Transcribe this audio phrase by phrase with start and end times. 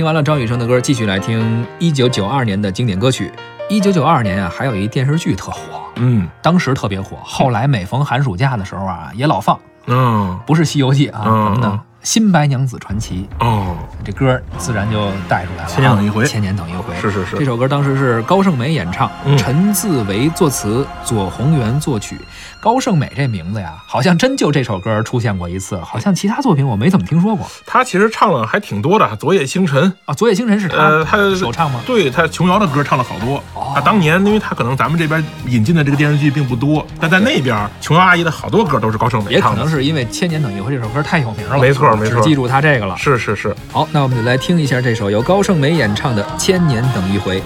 [0.00, 3.30] 听完了张雨生的歌，继续来听一九九二年的经典歌曲。
[3.68, 5.60] 一九九二年啊，还有一电视剧特火，
[5.96, 9.60] 嗯当时特别火，后来每逢寒暑假的时候啊，也老放。
[9.88, 11.82] 嗯不是《西游记》啊，嗯什么呢？
[12.02, 15.68] 《新白娘子传奇哦，》这歌自然就带出来了啊。
[15.68, 16.94] 千年等一回千年等一回。
[17.00, 22.18] 是是是这首歌当时是高胜美演唱，嗯陈自为作词，左宏元作曲。
[22.60, 30.12] 高胜美这名字呀，好像真就这首歌出现过一次，好像其他作品我没怎么听说过他其实唱了还挺多的，《昨夜星辰》啊。
[30.12, 31.80] 昨夜星辰是他呃，他首唱吗？
[31.86, 33.36] 对他琼瑶的歌唱了好多。
[33.54, 39.68] 哦他当年因为他可能咱们这边引进的这个电视剧并不多，但在那边琼瑶阿姨的好多歌都是高胜美唱的也可能。
[39.68, 42.96] 是因为《千年等一回》这首歌太有名了，没错没错只记住他这个了。
[42.96, 47.40] 是是是，好，那我们就来听一下这首由高胜美演唱的《千年等一回》。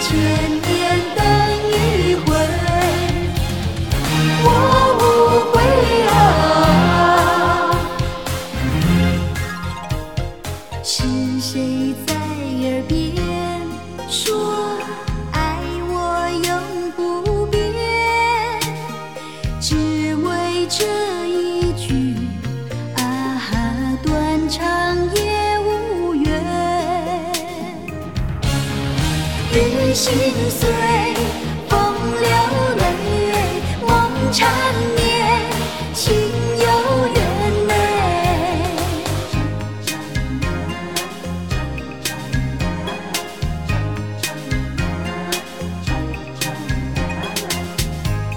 [0.00, 1.24] 千年等
[1.68, 2.34] 一回，
[4.42, 4.46] 我
[4.98, 5.02] 无
[5.52, 5.62] 悔
[6.10, 6.14] 啊！
[10.82, 11.04] 是
[11.40, 12.92] 谁在耳边
[14.08, 14.76] 说
[15.32, 15.56] 爱
[15.88, 15.94] 我
[16.44, 16.50] 永
[16.96, 17.56] 不变？
[19.60, 20.84] 只为这
[29.54, 30.10] 雨心
[30.48, 30.70] 碎，
[31.68, 32.26] 风流
[32.78, 32.82] 泪，
[33.86, 34.50] 梦缠
[34.96, 35.04] 绵，
[35.92, 36.14] 情
[36.58, 36.64] 有
[37.14, 37.18] 缘
[37.66, 37.70] 内。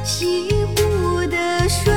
[0.03, 1.38] 西湖的
[1.69, 1.93] 水，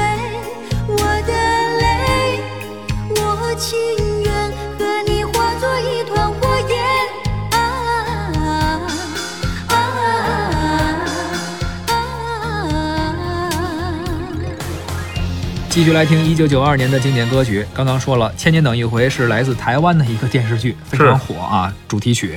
[15.79, 17.65] 继续来听一九九二年的经典歌曲。
[17.73, 22.37] 刚刚说了，《千年等一回》是来自台湾的一个电视剧，非常火啊，主题曲。